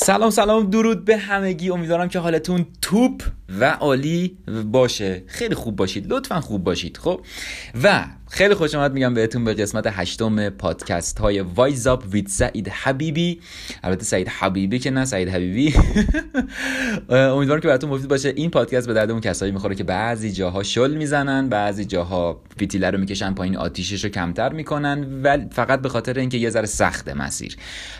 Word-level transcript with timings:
سلام 0.00 0.30
سلام 0.30 0.70
درود 0.70 1.04
به 1.04 1.16
همگی. 1.16 1.70
امیدوارم 1.70 2.08
که 2.08 2.18
حالتون 2.18 2.66
توپ. 2.82 3.22
و 3.60 3.70
عالی 3.70 4.38
باشه. 4.64 5.22
خیلی 5.26 5.54
خوب 5.54 5.76
باشید. 5.76 6.12
لطفا 6.12 6.40
خوب 6.40 6.64
باشید 6.64 6.96
خب؟ 6.96 7.20
و 7.82 8.04
خیلی 8.30 8.54
خوش 8.54 8.74
آمد 8.74 8.92
میگم 8.92 9.14
بهتون 9.14 9.44
به 9.44 9.54
قسمت 9.54 9.86
هشتم 9.86 10.50
پادکست 10.50 11.18
های 11.18 11.40
وایز 11.40 11.86
اپ 11.86 12.04
وید 12.10 12.26
سعید 12.26 12.68
حبیبی. 12.68 13.40
البته 13.82 14.04
سعید 14.04 14.28
حبیبی 14.28 14.78
که 14.78 14.90
نه 14.90 15.04
سعید 15.04 15.28
حبیبی. 15.28 15.74
امیدوارم 17.08 17.60
که 17.60 17.68
براتون 17.68 17.90
مفید 17.90 18.08
باشه. 18.08 18.32
این 18.36 18.50
پادکست 18.50 18.86
به 18.86 18.94
درد 18.94 19.10
اون 19.10 19.20
کسایی 19.20 19.52
می‌خوره 19.52 19.74
که 19.74 19.84
بعضی 19.84 20.32
جاها 20.32 20.62
شل 20.62 20.94
می‌زنن 20.94 21.48
بعضی 21.48 21.84
جاها 21.84 22.40
فیتیله 22.56 22.90
رو 22.90 22.98
می‌کشن 22.98 23.34
پایین 23.34 23.56
آتیشش 23.56 24.04
رو 24.04 24.10
کمتر 24.10 24.52
می‌کنن 24.52 25.22
و 25.22 25.38
فقط 25.50 25.82
به 25.82 25.88
خاطر 25.88 26.18
اینکه 26.18 26.38
یه 26.38 26.50
ذره 26.50 26.66
سخته 26.66 27.14
مسیر. 27.14 27.56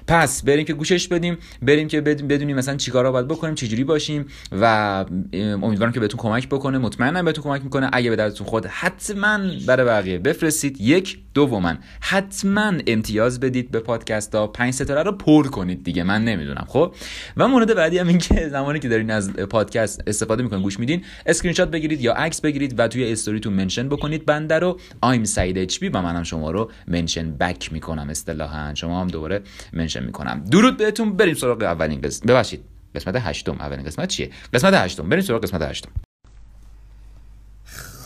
پس 0.07 0.43
بریم 0.43 0.65
که 0.65 0.73
گوشش 0.73 1.09
بدیم 1.09 1.39
بریم 1.63 1.89
که 1.89 2.01
بدونیم 2.01 2.57
مثلا 2.57 2.77
چیکارا 2.77 3.13
باید 3.13 3.29
بکنیم 3.29 3.55
چجوری 3.55 3.85
باشیم 3.85 4.27
و 4.53 5.05
امیدوارم 5.43 5.93
که 5.93 6.01
بهتون 6.01 6.21
کمک 6.21 6.49
بکنه. 6.49 6.79
مطمئنم 6.79 7.25
بهتون 7.25 7.45
کمک 7.45 7.65
می‌کنه. 7.65 7.91
اگه 7.93 8.11
به 8.11 8.17
دردتون 8.17 8.47
خورد 8.47 8.67
حتما 8.67 9.39
برای 9.67 9.87
بقیه 9.87 10.19
بفرستید. 10.19 10.81
یک 10.81 11.19
دوما 11.35 11.75
حتما 12.01 12.73
امتیاز 12.87 13.41
بدید 13.41 13.71
به 13.71 13.81
پادکست 13.81 14.35
ها 14.35 14.47
پنج 14.47 14.75
ستاره 14.75 15.03
رو 15.03 15.13
پر 15.13 15.47
کنید 15.47 15.85
دیگه. 15.85 16.03
من 16.03 16.25
نمی‌دونم 16.25 16.65
خب؟ 16.69 16.95
و 17.37 17.49
مورد 17.49 17.75
بعدی 17.75 17.99
هم 17.99 18.09
این 18.09 18.19
که 18.19 18.49
زمانی 18.53 18.79
که 18.79 18.89
دارین 18.89 19.11
از 19.11 19.33
پادکست 19.33 20.03
استفاده 20.07 20.43
می‌کنین 20.43 20.63
گوش 20.63 20.81
میدین 20.81 21.05
اسکرین 21.27 21.55
شات 21.55 21.71
بگیرید 21.71 22.01
یا 22.01 22.13
عکس 22.13 22.41
بگیرید 22.41 22.75
و 22.79 22.89
توی 22.89 23.13
story 23.13 23.38
تون 23.38 23.53
mention 23.53 23.89
بکنید. 23.89 24.27
بنده 24.27 24.59
رو 24.59 24.81
I'm 25.01 25.25
Saeed 25.25 25.59
H 25.59 25.79
و 25.83 26.03
منم 26.03 26.23
شما 26.23 26.51
رو 26.51 26.71
mention 26.89 27.31
back 27.31 27.73
می‌کنم. 27.73 28.11
اصطلاحا 28.11 28.75
شما 28.75 29.01
هم 29.01 29.09
دوباره 29.09 29.43
منشن 29.73 30.05
می‌کنم. 30.05 30.45
درود 30.51 30.77
بهتون. 30.77 31.17
بریم 31.17 31.35
سراغ 31.35 31.63
اولین 31.63 32.01
قسمت. 32.01 32.31
ببخشید. 32.31 32.78
قسمت 32.95 33.17
هشتم. 33.17 33.53
اولین 33.53 33.87
قسمت 33.87 34.09
چیه؟ 34.09 34.31
قسمت 34.55 34.75
هشتم. 34.75 35.09
بریم 35.09 35.23
سراغ 35.23 35.43
قسمت 35.43 35.63
هشتم. 35.63 35.91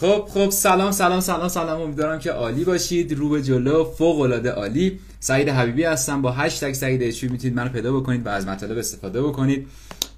خب 0.00 0.28
خب 0.34 0.50
سلام 0.50 0.92
سلام 0.92 1.20
سلام 1.20 1.48
سلام. 1.48 1.80
امیدوارم 1.80 2.18
که 2.18 2.30
عالی 2.30 2.64
باشید. 2.64 3.12
رو 3.12 3.28
به 3.28 3.42
جلو 3.42 3.84
فوق 3.84 4.20
العاده 4.20 4.50
عالی. 4.50 5.00
سعید 5.20 5.48
حبیبی 5.48 5.84
هستم. 5.84 6.22
با 6.22 6.32
هشتگ 6.32 6.72
سعید 6.72 7.02
اچوی 7.02 7.28
می‌تونید 7.28 7.56
منو 7.56 7.68
پیدا 7.68 8.00
بکنید 8.00 8.26
و 8.26 8.28
از 8.28 8.46
مطالب 8.46 8.78
استفاده 8.78 9.22
بکنید. 9.22 9.66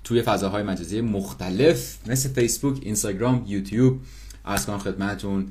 توی 0.05 0.23
فضاهای 0.23 0.63
مجازی 0.63 1.01
مختلف 1.01 1.99
مثل 2.07 2.29
فیسبوک 2.29 2.79
اینستاگرام 2.83 3.45
یوتیوب 3.47 4.01
از 4.45 4.67
کنم 4.67 4.79
خدمتتون 4.79 5.47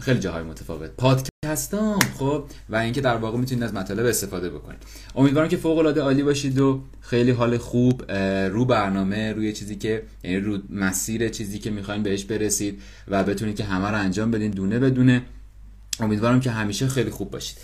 خیلی 0.00 0.20
جاهای 0.20 0.42
متفاوت. 0.42 0.90
پادکستام 0.90 1.98
خب 2.18 2.44
و 2.68 2.76
اینکه 2.76 3.00
در 3.00 3.16
واقع 3.16 3.38
می‌تونید 3.38 3.64
از 3.64 3.74
مطالب 3.74 4.06
استفاده 4.06 4.50
بکنید. 4.50 4.78
امیدوارم 5.14 5.48
که 5.48 5.56
فوق 5.56 5.78
العاده 5.78 6.00
عالی 6.00 6.22
باشید 6.22 6.60
و 6.60 6.82
خیلی 7.00 7.30
حال 7.30 7.58
خوب 7.58 8.12
رو 8.52 8.64
برنامه 8.64 9.32
روی 9.32 9.52
چیزی 9.52 9.76
که 9.76 10.02
یعنی 10.24 10.36
رو 10.36 10.58
مسیر 10.70 11.28
چیزی 11.28 11.58
که 11.58 11.70
می‌خواین 11.70 12.02
بهش 12.02 12.24
برسید 12.24 12.82
و 13.08 13.24
بتونید 13.24 13.56
که 13.56 13.64
همه 13.64 13.88
رو 13.88 13.98
انجام 13.98 14.30
بدین 14.30 14.50
دونه 14.50 14.78
بدونه 14.78 15.22
امیدوارم 16.00 16.40
که 16.40 16.50
همیشه 16.50 16.88
خیلی 16.88 17.10
خوب 17.10 17.30
باشید. 17.30 17.58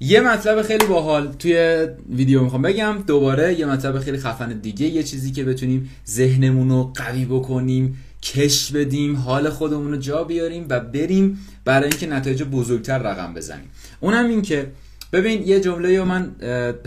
یه 0.00 0.20
مطلب 0.20 0.62
خیلی 0.62 0.86
باحال 0.86 1.32
توی 1.32 1.86
ویدیو 2.10 2.42
می‌خوام 2.42 2.62
بگم. 2.62 3.04
دوباره 3.06 3.58
یه 3.60 3.66
مطلب 3.66 3.98
خیلی 3.98 4.18
خفن 4.18 4.52
دیگه 4.52 4.86
یه 4.86 5.02
چیزی 5.02 5.32
که 5.32 5.44
بتونیم 5.44 5.90
ذهنمون 6.08 6.68
رو 6.68 6.92
قوی 6.94 7.24
بکنیم. 7.24 7.98
کش 8.22 8.72
بدیم 8.72 9.16
حال 9.16 9.50
خودمون 9.50 9.90
رو 9.90 9.96
جا 9.96 10.24
بیاریم 10.24 10.66
و 10.68 10.80
بریم 10.80 11.38
برای 11.64 11.88
اینکه 11.88 12.06
نتایج 12.06 12.42
بزرگتر 12.42 12.98
رقم 12.98 13.34
بزنیم. 13.34 13.70
اونم 14.00 14.26
این 14.26 14.42
که 14.42 14.72
ببین 15.12 15.42
یه 15.46 15.60
جمله 15.60 16.04
من 16.04 16.34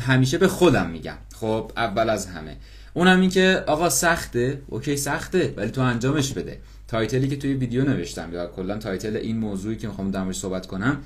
همیشه 0.01 0.37
به 0.37 0.47
خودم 0.47 0.89
میگم. 0.89 1.17
خب 1.35 1.71
اول 1.77 2.09
از 2.09 2.27
همه. 2.27 2.57
اونم 2.93 3.21
این 3.21 3.29
که 3.29 3.63
آقا 3.67 3.89
سخته. 3.89 4.61
okay 4.67 4.97
سخته 4.97 5.53
ولی 5.57 5.71
تو 5.71 5.81
انجامش 5.81 6.33
بده. 6.33 6.59
title 6.87 7.21
ی 7.21 7.27
که 7.27 7.35
توی 7.35 7.53
ویدیو 7.53 7.83
نوشتم 7.83 8.33
یا 8.33 8.47
کلا 8.47 8.77
title 8.77 9.15
این 9.15 9.37
موضوعی 9.37 9.75
که 9.75 9.87
می‌خوام 9.87 10.11
در 10.11 10.17
موردش 10.17 10.35
صحبت 10.35 10.67
کنم 10.67 10.97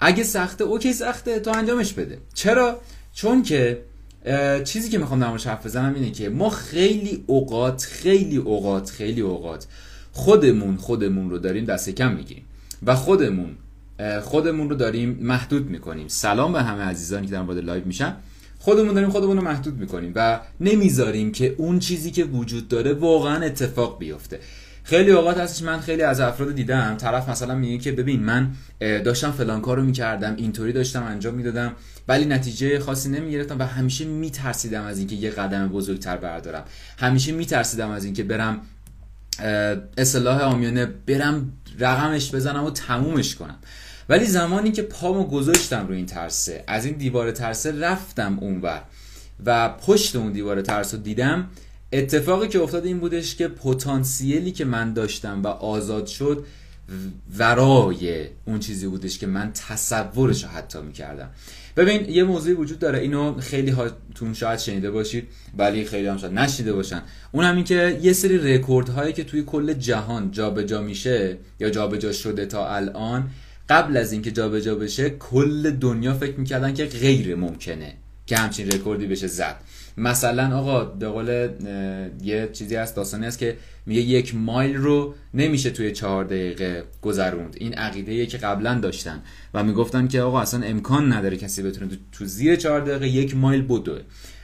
اگه 0.00 0.22
سخته 0.22 0.64
okay 0.64 0.92
سخته 0.92 1.40
تو 1.40 1.50
انجامش 1.50 1.92
بده. 1.92 2.18
چرا؟ 2.34 2.80
چون 3.12 3.42
که 3.42 3.78
چیزی 4.64 4.88
که 4.88 4.98
می‌خوام 4.98 5.20
در 5.20 5.26
حرف 5.26 5.66
بزنم 5.66 5.94
اینه 5.94 6.10
که 6.10 6.28
ما 6.28 6.50
خیلی 6.50 7.24
اوقات 7.26 7.82
خیلی 7.82 8.36
اوقات 8.36 8.90
خیلی 8.90 9.20
اوقات 9.20 9.66
خودمون 10.12 10.76
خودمون 10.76 11.30
رو 11.30 11.38
داریم 11.38 11.64
دست 11.64 11.90
کم 11.90 12.12
می‌گیریم 12.12 12.44
و 12.86 12.94
خودمون 12.94 13.56
خودمون 14.22 14.70
رو 14.70 14.76
داریم 14.76 15.18
محدود 15.22 15.70
می‌کنیم. 15.70 16.08
سلام 16.08 16.52
به 16.52 16.62
همه 16.62 16.82
عزیزانی 16.82 17.26
که 17.26 17.32
دارن 17.32 17.40
وارد 17.40 17.64
live 17.64 17.84
میشن. 17.84 18.16
خودمون 18.58 18.94
داریم 18.94 19.10
خودمون 19.10 19.36
رو 19.36 19.42
محدود 19.42 19.78
می‌کنیم 19.78 20.12
و 20.14 20.40
نمی‌ذاریم 20.60 21.32
که 21.32 21.54
اون 21.58 21.78
چیزی 21.78 22.10
که 22.10 22.24
وجود 22.24 22.68
داره 22.68 22.92
واقعا 22.92 23.44
اتفاق 23.44 23.98
بیفته. 23.98 24.40
خیلی 24.84 25.10
اوقات 25.10 25.38
هستش 25.38 25.62
من 25.62 25.80
خیلی 25.80 26.02
از 26.02 26.20
افراد 26.20 26.54
دیدم 26.54 26.96
طرف 26.96 27.28
مثلا 27.28 27.54
میگه 27.54 27.78
که 27.78 27.92
ببین 27.92 28.22
من 28.22 28.50
داشتم 28.80 29.30
فلان 29.30 29.60
کارو 29.60 29.82
می‌کردم 29.82 30.36
اینطوری 30.36 30.72
داشتم 30.72 31.02
انجام 31.02 31.34
می‌دادم 31.34 31.72
ولی 32.08 32.24
نتیجه 32.24 32.78
خاصی 32.78 33.08
نمی‌گرفتم 33.10 33.58
و 33.58 33.62
همیشه 33.62 34.04
میترسیدم 34.04 34.82
از 34.82 34.98
اینکه 34.98 35.14
یه 35.14 35.30
قدم 35.30 35.68
بزرگتر 35.68 36.16
بردارم. 36.16 36.64
همیشه 36.98 37.32
میترسیدم 37.32 37.90
از 37.90 38.04
اینکه 38.04 38.22
برم 38.22 38.60
اصلاح 39.98 40.40
آمیانه 40.40 40.86
برم 40.86 41.52
رقمش 41.78 42.34
بزنم 42.34 42.64
و 42.64 42.70
تمومش 42.70 43.34
کنم. 43.34 43.56
ولی 44.08 44.24
زمانی 44.24 44.72
که 44.72 44.82
پامو 44.82 45.24
گذاشتم 45.24 45.86
رو 45.86 45.94
این 45.94 46.06
ترسه 46.06 46.64
از 46.66 46.84
این 46.84 46.94
دیوار 46.94 47.30
ترسه 47.30 47.80
رفتم 47.80 48.38
اونور 48.40 48.82
و 49.46 49.68
پشت 49.68 50.16
اون 50.16 50.32
دیوار 50.32 50.62
ترس 50.62 50.94
رو 50.94 51.00
دیدم 51.00 51.46
اتفاقی 51.94 52.48
که 52.48 52.60
افتاد 52.60 52.86
این 52.86 52.98
بودش 52.98 53.36
که 53.36 53.48
پتانسیلی 53.48 54.52
که 54.52 54.64
من 54.64 54.92
داشتم 54.92 55.42
و 55.42 55.46
آزاد 55.46 56.06
شد 56.06 56.44
ورای 57.38 58.26
اون 58.44 58.58
چیزی 58.58 58.86
بودش 58.86 59.18
که 59.18 59.26
من 59.26 59.52
تصورش 59.68 60.44
رو 60.44 60.50
حتی 60.50 60.80
می‌کردم. 60.80 61.30
ببین 61.76 62.08
یه 62.08 62.24
موضوعی 62.24 62.54
وجود 62.54 62.78
داره. 62.78 62.98
اینو 62.98 63.40
خیلی 63.40 63.70
هاتون 63.70 64.34
شاید 64.34 64.58
شنیده 64.58 64.90
باشید 64.90 65.28
ولی 65.58 65.84
خیلی 65.84 66.06
هم 66.06 66.16
شاید 66.16 66.32
نشنیده 66.32 66.72
باشن. 66.72 67.02
اون 67.32 67.44
هم 67.44 67.54
این 67.54 67.64
که 67.64 67.98
یه 68.02 68.12
سری 68.12 68.38
رکورد 68.38 68.88
هایی 68.88 69.12
که 69.12 69.24
توی 69.24 69.42
کل 69.42 69.72
جهان 69.72 70.30
جابجا 70.30 70.62
جا 70.62 70.82
میشه 70.82 71.36
یا 71.60 71.70
جابجا 71.70 71.98
جا 71.98 72.12
شده 72.12 72.46
تا 72.46 72.68
الان 72.68 73.30
قبل 73.68 73.96
از 73.96 74.12
اینکه 74.12 74.30
جابجا 74.30 74.74
بشه 74.74 75.10
کل 75.10 75.70
دنیا 75.70 76.14
فکر 76.14 76.40
می‌کردن 76.40 76.74
که 76.74 76.84
غیر 76.84 77.34
ممکنه. 77.34 77.94
که 78.26 78.36
همچین 78.36 78.70
رکوردی 78.70 79.06
بشه 79.06 79.26
زد. 79.26 79.56
مثلا 79.96 80.58
آقا 80.58 80.84
به 80.84 81.08
قول 81.08 81.48
یه 82.22 82.48
چیزی 82.52 82.76
هست 82.76 82.96
داستانی 82.96 83.26
هست 83.26 83.38
که 83.38 83.56
میگه 83.86 84.00
یک 84.00 84.34
مایل 84.34 84.76
رو 84.76 85.14
نمیشه 85.34 85.70
توی 85.70 85.92
چهار 85.92 86.24
دقیقه 86.24 86.84
گذروند. 87.02 87.56
این 87.58 87.74
عقیده 87.74 88.26
که 88.26 88.38
قبلا 88.38 88.74
داشتن. 88.74 89.22
و 89.54 89.64
می‌گفتن 89.64 90.08
که 90.08 90.20
آقا 90.20 90.40
اصلا 90.40 90.62
امکان 90.66 91.12
نداره 91.12 91.36
کسی 91.36 91.62
بتونه 91.62 91.90
تو 92.12 92.24
زیر 92.24 92.56
چهار 92.56 92.80
دقیقه 92.80 93.08
یک 93.08 93.36
مایل 93.36 93.62
بدوه. 93.62 94.00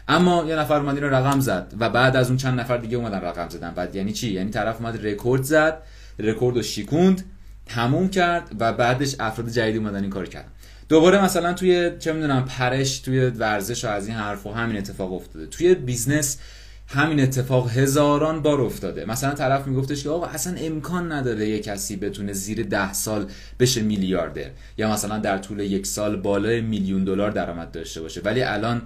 اما 0.08 0.44
یه 0.48 0.56
نفر 0.56 0.80
اومد 0.80 0.98
رو 0.98 1.14
رقم 1.14 1.40
زد 1.40 1.74
و 1.80 1.90
بعد 1.90 2.16
از 2.16 2.28
اون 2.28 2.36
چند 2.36 2.60
نفر 2.60 2.76
دیگه 2.76 2.96
اومدن 2.96 3.20
رقم 3.20 3.48
زدن. 3.48 3.70
بعد 3.70 3.96
یعنی 3.96 4.12
چی؟ 4.12 4.32
یعنی 4.32 4.50
طرف 4.50 4.80
اومد 4.80 5.06
رکورد 5.06 5.42
زد 5.42 5.82
رکورد 6.18 6.56
رو 6.56 6.62
شیکوند 6.62 7.24
تموم 7.66 8.08
کرد 8.08 8.56
و 8.58 8.72
بعدش 8.72 9.16
افراد 9.20 9.48
جدیدی 9.48 9.78
اومدن 9.78 10.02
این 10.02 10.10
کار 10.10 10.26
کردن. 10.26 10.48
دوباره 10.90 11.24
مثلا 11.24 11.52
توی 11.52 11.90
چه 11.98 12.12
می‌دونم 12.12 12.44
پرش 12.44 12.98
توی 12.98 13.20
ورزش 13.20 13.84
و 13.84 13.88
از 13.88 14.06
این 14.08 14.16
حرف 14.16 14.46
و 14.46 14.52
همین 14.52 14.76
اتفاق 14.76 15.12
افتاده. 15.12 15.46
توی 15.46 15.74
business 15.74 16.38
همین 16.86 17.20
اتفاق 17.20 17.70
هزاران 17.70 18.42
بار 18.42 18.60
افتاده. 18.60 19.04
مثلا 19.04 19.34
طرف 19.34 19.66
میگفتش 19.66 20.02
که 20.02 20.10
آقا 20.10 20.26
اصلا 20.26 20.56
امکان 20.56 21.12
نداره 21.12 21.48
یه 21.48 21.58
کسی 21.58 21.96
بتونه 21.96 22.32
زیر 22.32 22.62
ده 22.62 22.92
سال 22.92 23.26
بشه 23.60 23.82
میلیاردر 23.82 24.50
یا 24.78 24.92
مثلا 24.92 25.18
در 25.18 25.38
طول 25.38 25.60
یک 25.60 25.86
سال 25.86 26.16
بالای 26.16 26.60
میلیون 26.60 27.04
دلار 27.04 27.30
درآمد 27.30 27.70
داشته 27.70 28.00
باشه. 28.00 28.20
ولی 28.20 28.42
الان 28.42 28.82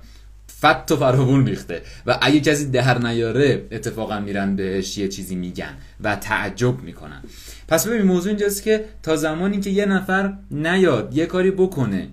فت 0.61 0.93
و 0.93 0.97
فراوون 0.97 1.47
ریخته. 1.47 1.83
و 2.07 2.19
اگه 2.23 2.41
کسی 2.41 2.71
دهر 2.71 2.99
نیاره 2.99 3.67
اتفاقا 3.73 4.21
میرن 4.21 4.57
بهش 4.57 4.99
یه 4.99 5.09
چیزی 5.09 5.35
میگن 5.35 5.75
و 6.01 6.17
تعجب 6.17 6.83
می‌کنن. 6.83 7.23
پس 7.69 7.87
ببین 7.87 8.03
موضوع 8.03 8.29
اینجاست 8.29 8.63
که 8.63 8.85
تا 9.03 9.17
زمانی 9.17 9.61
که 9.61 9.71
یه 9.71 9.87
نفر 9.87 10.35
نیاد 10.51 11.17
یه 11.17 11.27
کاری 11.27 11.51
بکنه 11.51 12.09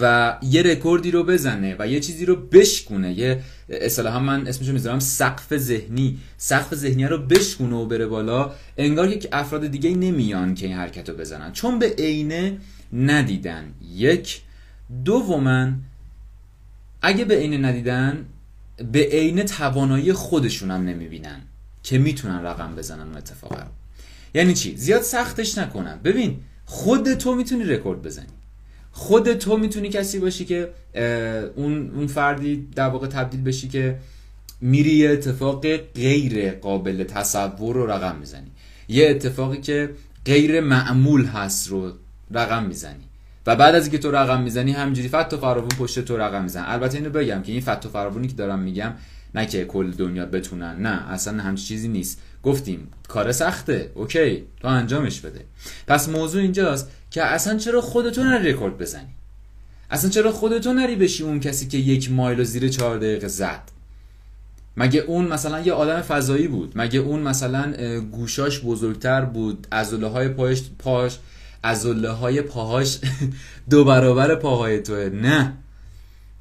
و 0.00 0.36
یه 0.42 0.62
رکوردی 0.62 1.10
رو 1.10 1.24
بزنه 1.24 1.76
و 1.78 1.88
یه 1.88 2.00
چیزی 2.00 2.26
رو 2.26 2.36
بشکونه 2.36 3.12
یه 3.12 3.40
اصطلاحا 3.68 4.20
من 4.20 4.46
اسمشو 4.46 4.72
می‌ذارم 4.72 4.98
سقف 4.98 5.56
ذهنی. 5.56 6.18
سقف 6.36 6.74
ذهنی 6.74 7.04
رو 7.04 7.18
بشکونه 7.18 7.76
و 7.76 7.86
بره 7.86 8.06
بالا 8.06 8.52
انگار 8.76 9.14
که 9.14 9.28
افراد 9.32 9.66
دیگه 9.66 9.90
نمیان 9.90 10.54
که 10.54 10.66
این 10.66 10.76
حرکت 10.76 11.08
رو 11.08 11.16
بزنن. 11.16 11.52
چون 11.52 11.78
به 11.78 11.94
عینه 11.98 12.58
ندیدن. 12.92 13.64
یک. 13.94 14.40
دوما 15.04 15.68
اگه 17.02 17.24
به 17.24 17.34
عینه 17.34 17.58
ندیدن 17.58 18.26
به 18.92 19.08
عینه 19.12 19.42
توانایی 19.42 20.12
خودشون 20.12 20.70
هم 20.70 20.84
نمی‌بینن 20.84 21.40
که 21.82 21.98
می‌تونن 21.98 22.42
رقم 22.42 22.74
بزنن 22.76 23.00
اون 23.00 23.16
اتفاق 23.16 23.56
یعنی 24.34 24.54
چی؟ 24.54 24.76
زیاد 24.76 25.02
سختش 25.02 25.58
نکنم 25.58 26.00
ببین 26.04 26.40
خود 26.64 27.14
تو 27.14 27.34
می‌تونی 27.34 27.64
رکورد 27.64 28.02
بزنی. 28.02 28.26
خود 28.92 29.34
تو 29.34 29.56
می‌تونی 29.56 29.88
کسی 29.88 30.18
باشی 30.18 30.44
که 30.44 30.70
اون 31.56 31.90
اون 31.90 32.06
فردی 32.06 32.68
در 32.74 32.88
واقع 32.88 33.06
تبدیل 33.06 33.42
بشی 33.42 33.68
که 33.68 33.98
میری 34.60 34.90
یه 34.90 35.10
اتفاق 35.10 35.76
غیر 35.76 36.50
قابل 36.50 37.04
تصور 37.04 37.74
رو 37.74 37.90
رقم 37.90 38.16
می‌زنی. 38.16 38.50
یه 38.88 39.10
اتفاقی 39.10 39.60
که 39.60 39.90
غیر 40.24 40.60
معمول 40.60 41.24
هست 41.24 41.68
رو 41.68 41.92
رقم 42.30 42.64
می‌زنی. 42.64 43.05
و 43.46 43.56
بعد 43.56 43.74
از 43.74 43.82
اینکه 43.82 43.98
تو 43.98 44.10
رقم 44.10 44.42
می‌زنی 44.42 44.72
همینجوری 44.72 45.08
فت 45.08 45.32
و 45.32 45.36
فراوون 45.36 45.68
پشت 45.68 46.00
تو 46.00 46.16
رقم 46.16 46.42
میزن 46.42 46.64
البته 46.66 46.98
اینو 46.98 47.10
بگم 47.10 47.42
که 47.42 47.52
این 47.52 47.60
فت 47.60 47.86
و 47.86 47.88
فراوونی 47.88 48.28
که 48.28 48.34
دارم 48.34 48.58
میگم 48.58 48.92
نه 49.34 49.46
که 49.46 49.64
کل 49.64 49.90
دنیا 49.90 50.26
بتونن 50.26 50.76
نه 50.82 51.12
اصلا 51.12 51.42
همچی 51.42 51.64
چیزی 51.64 51.88
نیست. 51.88 52.22
گفتیم 52.42 52.88
کار 53.08 53.32
سخته 53.32 53.90
okay 53.94 54.44
تو 54.60 54.68
انجامش 54.68 55.20
بده. 55.20 55.44
پس 55.86 56.08
موضوع 56.08 56.42
اینجاست 56.42 56.90
که 57.10 57.22
اصلا 57.22 57.58
چرا 57.58 57.80
خودتو 57.80 58.24
نری 58.24 58.52
رکورد 58.52 58.78
بزنی؟ 58.78 59.14
اصلا 59.90 60.10
چرا 60.10 60.32
خودتو 60.32 60.72
نری 60.72 60.96
بشی 60.96 61.22
اون 61.22 61.40
کسی 61.40 61.68
که 61.68 61.78
یک 61.78 62.12
مایل 62.12 62.40
و 62.40 62.44
زیر 62.44 62.68
چهار 62.68 62.96
دقیقه 62.98 63.28
زد؟ 63.28 63.62
مگه 64.76 65.00
اون 65.00 65.28
مثلا 65.28 65.60
یه 65.60 65.72
آدم 65.72 66.00
فضایی 66.00 66.48
بود؟ 66.48 66.72
مگه 66.76 67.00
اون 67.00 67.20
مثلا 67.20 67.72
گوشاش 68.00 68.60
بزرگتر 68.60 69.24
بود 69.24 69.66
ازوله 69.70 70.06
های 70.06 70.28
پاش 70.28 70.62
پاش 70.78 71.18
ازوله 71.66 72.10
های 72.10 72.42
پاهاش 72.42 72.98
دو 73.70 73.84
برابر 73.84 74.34
پاهای 74.34 74.82
توه. 74.82 75.10
نه. 75.14 75.52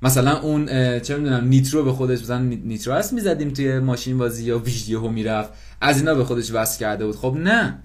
مثلا 0.02 0.42
اون 0.42 0.66
چه 1.00 1.18
می‌دونم 1.18 1.48
نیترو 1.48 1.84
به 1.84 1.92
خودش 1.92 2.22
بزن 2.22 2.42
نیترو 2.42 2.94
هست 2.94 3.14
می‌زدیم 3.14 3.50
توی 3.50 3.80
ماشین 3.80 4.18
بازی 4.18 4.44
یا 4.44 4.60
ویدیو 4.60 5.08
می‌رفت. 5.08 5.50
از 5.82 5.98
اینا 5.98 6.16
به 6.16 6.24
خودش 6.24 6.52
وصل 6.52 6.80
کرده 6.80 7.06
بود. 7.06 7.16
خب 7.16 7.36
نه. 7.40 7.80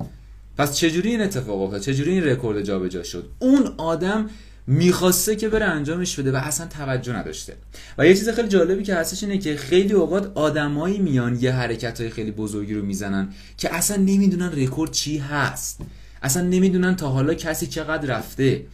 پس 0.59 0.77
چجوری 0.77 1.11
این 1.11 1.21
اتفاق 1.21 1.63
افتاد؟ 1.63 1.81
چجوری 1.81 2.13
این 2.13 2.25
رکورد 2.25 2.63
جابجا 2.63 3.03
شد؟ 3.03 3.29
اون 3.39 3.67
آدم 3.77 4.31
می‌خواسته 4.67 5.37
که 5.37 5.49
بره 5.49 5.65
انجامش 5.65 6.19
بده 6.19 6.33
و 6.33 6.37
اصلا 6.37 6.67
توجه 6.67 7.13
نداشته. 7.13 7.57
و 7.99 8.07
یه 8.07 8.15
چیز 8.15 8.29
خیلی 8.29 8.49
جالبی 8.49 8.83
که 8.83 8.95
هستش 8.95 9.23
اینه 9.23 9.39
که 9.39 9.57
خیلی 9.57 9.93
اوقات 9.93 10.33
آدمایی 10.35 10.99
میان 10.99 11.39
یه 11.41 11.53
حرکت 11.53 12.01
های 12.01 12.11
خیلی 12.11 12.31
بزرگی 12.31 12.75
رو 12.75 12.85
می‌زنن 12.85 13.29
که 13.57 13.75
اصلا 13.75 13.97
نمی‌دونن 13.97 14.53
رکورد 14.53 14.91
چی 14.91 15.19
هست. 15.19 15.81
اصلا 16.23 16.43
نمی‌دونن 16.43 16.97
تا 16.97 17.09
حالا 17.09 17.35
کسی 17.35 17.67
چقدر 17.67 18.17
رفته. 18.17 18.65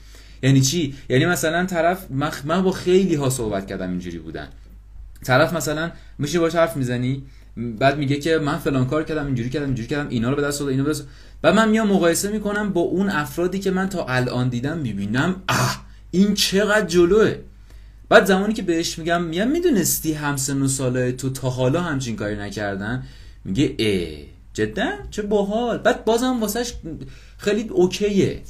یعنی 0.42 0.60
چی؟ 0.60 0.94
یعنی 1.08 1.26
مثلا 1.26 1.66
طرف 1.66 2.06
من 2.44 2.62
با 2.62 2.72
خیلی 2.72 3.14
ها 3.14 3.30
صحبت 3.30 3.66
کردم 3.66 3.90
اینجوری 3.90 4.18
بودن. 4.18 4.48
طرف 5.24 5.52
مثلا 5.52 5.90
میشه 6.18 6.38
باش 6.38 6.54
حرف 6.54 6.76
می‌زنی؟ 6.76 7.22
بعد 7.56 7.98
میگه 7.98 8.16
که 8.16 8.38
من 8.38 8.58
فلان 8.58 8.86
کار 8.86 9.04
کردم 9.04 9.26
اینجوری 9.26 9.50
کردم 9.50 9.66
اینجوری 9.66 9.88
کردم 9.88 10.08
اینا 10.08 10.30
رو 10.30 10.36
به 10.36 10.42
دست 10.42 10.62
آوردم 10.62 10.72
اینو 10.72 10.84
به 10.84 10.90
دست 10.90 11.06
و 11.42 11.52
من 11.52 11.68
میام 11.68 11.88
مقایسه 11.88 12.30
می‌کنم 12.30 12.72
با 12.72 12.80
اون 12.80 13.08
افرادی 13.08 13.58
که 13.58 13.70
من 13.70 13.88
تا 13.88 14.04
الان 14.04 14.48
دیدم 14.48 14.78
می‌بینم 14.78 15.36
اه 15.48 15.86
این 16.10 16.34
چقدر 16.34 16.86
جلوه. 16.86 17.34
بعد 18.08 18.24
زمانی 18.24 18.54
که 18.54 18.62
بهش 18.62 18.98
میگم 18.98 19.22
میگم 19.22 19.48
می‌دونستی 19.48 20.12
همسن 20.12 20.62
و 20.62 20.68
ساله 20.68 21.12
تو 21.12 21.30
تا 21.30 21.50
حالا 21.50 21.80
همچین 21.80 22.16
کاری 22.16 22.36
نکردن؟ 22.36 23.04
میگه 23.44 23.74
اه. 23.78 24.35
جدا؟ 24.56 24.90
چه 25.10 25.22
باحال. 25.22 25.78
بعد 25.78 26.04
بازم 26.04 26.40
واسش 26.40 26.72
خیلی 27.38 27.68
okay 27.68 28.18
ه. 28.18 28.42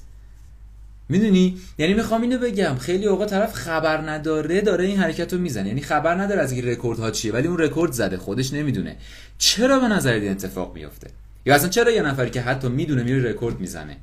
می‌دونی؟ 1.09 1.59
یعنی 1.79 1.95
می‌خوام 1.95 2.23
اینو 2.23 2.39
بگم. 2.39 2.77
خیلی 2.79 3.07
اوقات 3.07 3.31
طرف 3.31 3.55
خبر 3.55 4.11
نداره 4.11 4.61
داره 4.61 4.85
این 4.85 4.99
حرکت 4.99 5.33
رو 5.33 5.39
می‌زنه. 5.39 5.69
یعنی 5.69 5.81
خبر 5.81 6.15
نداره 6.15 6.41
از 6.41 6.53
این 6.53 6.67
رکورد 6.67 6.99
ها 6.99 7.11
چیه 7.11 7.33
ولی 7.33 7.49
اون 7.49 7.59
رکورد 7.59 7.93
زده. 7.93 8.17
خودش 8.17 8.53
نمی‌دونه. 8.53 8.97
چرا 9.39 9.81
به 9.81 9.89
نظر 9.89 10.13
این 10.13 10.31
اتفاق 10.31 10.75
میفته 10.75 11.11
یا 11.47 11.55
اصلا 11.55 11.69
چرا 11.69 11.91
یه 11.91 12.03
نفری 12.03 12.31
که 12.31 12.41
حتی 12.41 12.69
می‌دونه 12.69 13.03
میره 13.03 13.31
رکورد 13.31 13.61
می‌زنه؟ 13.61 13.97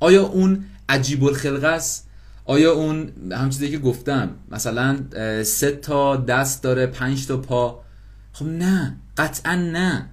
آیا 0.00 0.22
اون 0.26 0.64
عجیب 0.88 1.24
الخلقه 1.24 1.66
است؟ 1.66 2.08
آیا 2.44 2.72
اون 2.72 3.12
هم 3.32 3.50
چیزی 3.50 3.70
که 3.70 3.78
گفتم 3.78 4.30
مثلا 4.50 4.98
سه 5.42 5.70
تا 5.72 6.16
دست 6.16 6.62
داره 6.62 6.86
پنج 6.86 7.26
تا 7.26 7.36
پا؟ 7.36 7.84
خب 8.32 8.46
نه. 8.46 8.96
قطعا 9.16 9.54
نه. 9.54 10.10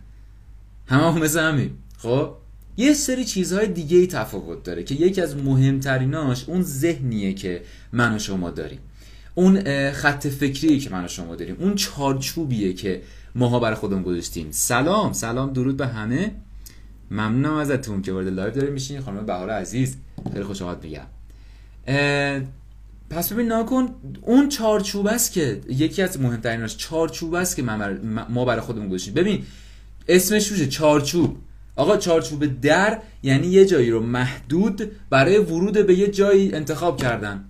همه 0.91 1.11
هم 1.11 1.17
مثل 1.17 1.39
همین. 1.39 1.71
خب؟ 1.97 2.33
یه 2.77 2.93
سری 2.93 3.25
چیزهای 3.25 3.67
دیگه 3.67 3.97
ای 3.97 4.07
تفاوت 4.07 4.63
داره 4.63 4.83
که 4.83 4.95
یکی 4.95 5.21
از 5.21 5.38
مهمتریناش 5.38 6.49
اون 6.49 6.61
ذهنیه 6.61 7.33
که 7.33 7.61
من 7.93 8.15
و 8.15 8.19
شما 8.19 8.49
داریم. 8.49 8.79
اون 9.35 9.61
خط 9.91 10.27
فکریه 10.27 10.79
که 10.79 10.89
من 10.89 11.05
و 11.05 11.07
شما 11.07 11.35
داریم. 11.35 11.55
اون 11.59 11.75
چارچوبیه 11.75 12.73
که 12.73 13.01
ماها 13.35 13.59
برای 13.59 13.75
خودمون 13.75 14.03
گذاشتیم. 14.03 14.47
سلام 14.51 15.13
سلام 15.13 15.53
درود 15.53 15.77
به 15.77 15.88
همه. 15.88 16.31
ممنونم 17.11 17.53
ازتون 17.53 18.01
که 18.01 18.13
وارد 18.13 18.27
live 18.27 18.53
داریم 18.53 18.73
میشین. 18.73 19.01
خانم 19.01 19.25
بهار 19.25 19.49
عزیز 19.49 19.97
خیلی 20.33 20.43
خوش 20.43 20.61
آمد 20.61 20.83
میگم. 20.83 21.07
پس 23.09 23.33
ببین 23.33 23.47
ناکن 23.47 23.89
اون 24.21 24.49
چارچوب 24.49 25.07
است 25.07 25.31
که 25.31 25.61
یکی 25.69 26.01
از 26.01 26.21
مهمتریناش 26.21 26.77
چارچوب 26.77 27.33
است 27.33 27.55
که 27.55 27.63
ما 28.29 28.45
برای 28.45 28.61
خودمون 28.61 28.88
گذاشتیم. 28.88 29.13
ببین 29.13 29.43
اسمش 30.07 30.48
روشه 30.48 30.68
چارچوب. 30.68 31.38
آقا 31.75 31.98
چارچوب 31.98 32.62
در 32.62 33.00
یعنی 33.24 33.48
یه 33.48 33.65
جایی 33.65 33.92
رو 33.92 34.00
محدود 34.00 34.92
برای 35.09 35.38
ورود 35.38 35.88
به 35.88 35.95
یه 35.95 36.07
جایی 36.07 36.53
انتخاب 36.53 36.98
کردن. 36.98 37.45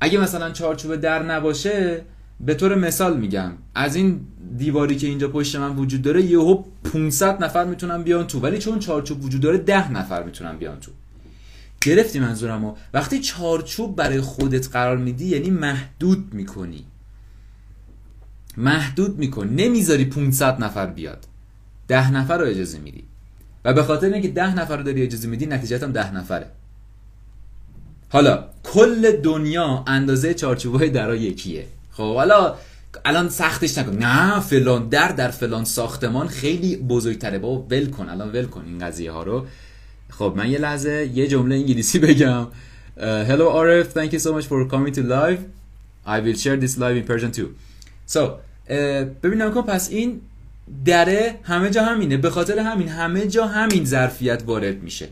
اگه 0.00 0.18
مثلا 0.18 0.50
چارچوب 0.50 0.96
در 0.96 1.22
نباشه 1.22 2.04
به 2.40 2.54
طور 2.54 2.74
مثال 2.74 3.16
میگم 3.16 3.52
از 3.74 3.96
این 3.96 4.20
دیواری 4.56 4.96
که 4.96 5.06
اینجا 5.06 5.28
پشت 5.28 5.56
من 5.56 5.76
وجود 5.76 6.02
داره 6.02 6.22
یهو 6.22 6.62
500 6.92 7.44
نفر 7.44 7.64
می‌تونن 7.64 8.02
بیان 8.02 8.26
تو. 8.26 8.40
ولی 8.40 8.58
چون 8.58 8.78
چارچوب 8.78 9.24
وجود 9.24 9.40
داره 9.40 9.58
10 9.58 9.92
نفر 9.92 10.22
می‌تونن 10.22 10.56
بیان 10.56 10.80
تو. 10.80 10.90
گرفتی 11.80 12.18
منظورمو؟ 12.18 12.74
وقتی 12.94 13.20
چارچوب 13.20 13.96
برای 13.96 14.20
خودت 14.20 14.68
قرار 14.68 14.96
میدی 14.96 15.26
یعنی 15.26 15.50
محدود 15.50 16.34
می‌کنی. 16.34 16.84
محدود 18.56 19.18
می‌کنی 19.18 19.68
نمی‌ذاری 19.68 20.04
500 20.04 20.64
نفر 20.64 20.86
بیاد. 20.86 21.24
ده 21.88 22.10
نفر 22.10 22.38
رو 22.38 22.46
اجازه 22.46 22.78
میدی. 22.78 23.04
و 23.64 23.72
به 23.72 23.82
خاطر 23.82 24.12
اینکه 24.12 24.28
ده 24.28 24.54
نفر 24.54 24.76
رو 24.76 24.82
داری 24.82 25.02
اجازه 25.02 25.28
میدی 25.28 25.46
نتیجت 25.46 25.82
هم 25.82 25.92
ده 25.92 26.14
نفره. 26.14 26.46
حالا 28.08 28.44
کل 28.62 29.10
دنیا 29.10 29.84
اندازه 29.86 30.34
چارچوبای 30.34 30.90
درا 30.90 31.16
یکیه. 31.16 31.66
خب 31.90 32.14
حالا 32.14 32.54
الان 33.04 33.28
سختش 33.28 33.78
نکن. 33.78 33.96
نه 33.96 34.40
فلان 34.40 34.88
در 34.88 35.08
در 35.08 35.30
فلان 35.30 35.64
ساختمان 35.64 36.28
خیلی 36.28 36.76
بزرگتره. 36.76 37.38
با 37.38 37.58
ول 37.58 37.90
کن. 37.90 38.08
الان 38.08 38.32
ول 38.32 38.46
کن 38.46 38.64
این 38.66 38.78
قضیه 38.78 39.12
ها 39.12 39.22
رو. 39.22 39.46
خب 40.10 40.34
من 40.36 40.50
یه 40.50 40.58
لحظه 40.58 41.10
یه 41.14 41.28
جمله 41.28 41.54
انگلیسی 41.54 41.98
بگم. 41.98 42.46
Hello 42.96 43.46
Arif. 43.60 43.86
Thank 43.94 44.12
you 44.12 44.18
so 44.18 44.30
much 44.36 44.46
for 44.50 44.68
coming 44.68 44.92
to 44.98 45.02
live. 45.02 45.40
I 46.06 46.20
will 46.20 46.38
share 46.44 46.58
this 46.64 46.76
live 46.78 46.96
in 46.96 47.04
Persian 47.10 47.32
too. 47.38 47.48
So 48.10 48.18
ببینم 49.22 49.54
کن 49.54 49.62
پس 49.62 49.90
این 49.90 50.20
دره 50.84 51.38
همه 51.42 51.70
جا 51.70 51.84
همینه. 51.84 52.16
به 52.16 52.30
خاطر 52.30 52.58
همین 52.58 52.88
همه 52.88 53.26
جا 53.26 53.46
همین 53.46 53.84
ظرفیت 53.84 54.42
وارد 54.46 54.82
میشه. 54.82 55.08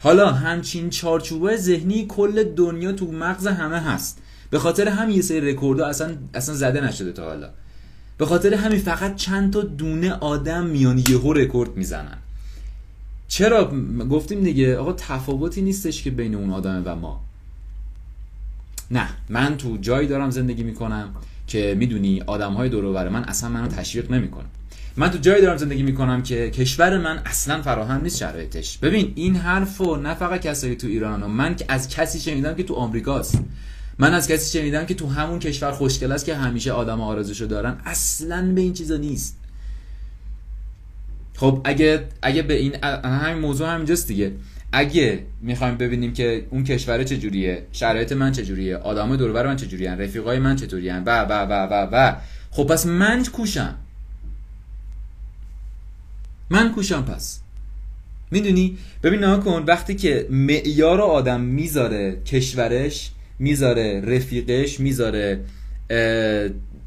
حالا 0.00 0.32
همچین 0.32 0.90
چارچوبه 0.90 1.56
ذهنی 1.56 2.06
کل 2.06 2.44
دنیا 2.44 2.92
تو 2.92 3.12
مغز 3.12 3.46
همه 3.46 3.80
هست. 3.80 4.18
به 4.50 4.58
خاطر 4.58 4.88
همین 4.88 5.16
یه 5.16 5.22
سری 5.22 5.40
رکوردها 5.40 5.86
اصلا 5.86 6.16
اصلا 6.34 6.54
زده 6.54 6.80
نشده 6.80 7.12
تا 7.12 7.24
حالا. 7.24 7.50
به 8.18 8.26
خاطر 8.26 8.54
همین 8.54 8.78
فقط 8.78 9.16
چند 9.16 9.52
تا 9.52 9.60
دونه 9.60 10.12
آدم 10.12 10.66
میان 10.66 10.98
یهو 11.08 11.32
رکورد 11.32 11.76
می‌زنن. 11.76 12.18
چرا؟ 13.28 13.72
گفتیم 14.10 14.42
دیگه 14.42 14.76
آقا 14.76 14.92
تفاوتی 14.92 15.62
نیستش 15.62 16.02
که 16.02 16.10
بین 16.10 16.34
اون 16.34 16.50
آدم 16.50 16.82
و 16.84 16.96
ما. 16.96 17.20
نه 18.90 19.08
من 19.28 19.56
تو 19.56 19.76
جایی 19.76 20.08
دارم 20.08 20.30
زندگی 20.30 20.62
می‌کنم. 20.62 21.14
که 21.46 21.74
می‌دونی 21.78 22.22
آدم 22.26 22.52
های 22.52 22.68
دور 22.68 23.08
من 23.08 23.24
اصلا 23.24 23.48
منو 23.48 23.68
تشویق 23.68 24.10
نمی‌کنن. 24.10 24.46
من 24.96 25.10
تو 25.10 25.18
جایی 25.18 25.42
دارم 25.42 25.56
زندگی 25.56 25.82
می‌کنم 25.82 26.22
که 26.22 26.50
کشور 26.50 26.98
من 26.98 27.18
اصلا 27.26 27.62
فراهم 27.62 28.02
نیست 28.02 28.16
شرایطش. 28.16 28.78
ببین 28.78 29.12
این 29.14 29.36
حرفو 29.36 29.96
نه 29.96 30.14
فقط 30.14 30.40
کسایی 30.40 30.76
تو 30.76 30.86
ایران 30.86 31.22
و 31.22 31.28
من 31.28 31.56
از 31.68 31.88
کسی 31.88 32.20
شنیدم 32.20 32.54
که 32.54 32.62
تو 32.62 32.74
آمریکاست 32.74 33.38
من 33.98 34.14
از 34.14 34.28
کسی 34.28 34.58
شنیدم 34.58 34.86
که 34.86 34.94
تو 34.94 35.08
همون 35.08 35.38
کشور 35.38 35.72
خوشگل 35.72 36.12
است 36.12 36.24
که 36.24 36.34
همیشه 36.34 36.72
آدم 36.72 37.00
آرزوشو 37.00 37.44
دارن. 37.44 37.76
اصلا 37.84 38.52
به 38.54 38.60
این 38.60 38.72
چیزا 38.72 38.96
نیست. 38.96 39.38
خب 41.34 41.60
اگه 41.64 42.04
اگه 42.22 42.42
به 42.42 42.54
این 42.54 42.84
همین 43.04 43.38
موضوع 43.38 43.74
همینجاست 43.74 44.08
دیگه. 44.08 44.32
اگه 44.76 45.22
می‌خوایم 45.42 45.76
ببینیم 45.76 46.12
که 46.12 46.46
اون 46.50 46.64
کشور 46.64 47.04
چجوریه 47.04 47.66
شرایط 47.72 48.12
من 48.12 48.32
چجوریه 48.32 48.76
آدم 48.76 49.16
دور 49.16 49.46
من 49.46 49.56
چجوریه 49.56 49.90
رفیقای 49.90 50.38
من 50.38 50.56
چطوریان 50.56 51.04
و 51.04 51.24
و 51.24 51.32
و 51.32 51.66
و 51.70 51.88
و. 51.92 52.16
خب 52.50 52.64
پس 52.66 52.86
من 52.86 53.24
کوشم. 53.24 53.74
من 56.50 56.72
کوشم 56.72 57.02
پس. 57.02 57.40
می‌دونی؟ 58.30 58.78
ببین 59.02 59.20
نها 59.20 59.36
کن 59.36 59.64
وقتی 59.66 59.94
که 59.94 60.26
معیار 60.30 61.00
آدم 61.00 61.40
می‌ذاره 61.40 62.16
کشورش 62.26 63.10
می‌ذاره 63.38 64.00
رفیقش 64.00 64.80
می‌ذاره 64.80 65.40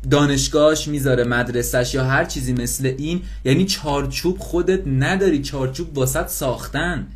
دانشگاهش 0.10 0.88
می‌ذاره 0.88 1.24
مدرسهش 1.24 1.94
یا 1.94 2.04
هر 2.04 2.26
چیزی 2.26 2.54
مثل 2.54 2.94
این 2.98 3.22
یعنی 3.46 3.66
چارچوب 3.66 4.38
خودت 4.38 4.88
نداری 4.88 5.42
چارچوب 5.42 5.98
واسط 5.98 6.28
ساختن. 6.28 7.08